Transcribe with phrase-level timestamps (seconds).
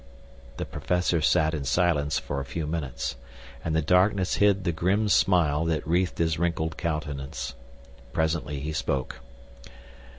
[0.57, 3.17] The professor sat in silence for a few minutes,
[3.63, 7.53] and the darkness hid the grim smile that wreathed his wrinkled countenance.
[8.11, 9.19] Presently he spoke.